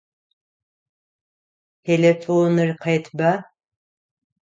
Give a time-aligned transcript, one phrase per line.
[1.85, 3.31] Телефоныр къетба!